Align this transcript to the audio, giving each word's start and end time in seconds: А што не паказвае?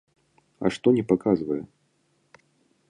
А 0.65 0.71
што 0.77 0.87
не 0.97 1.03
паказвае? 1.11 1.61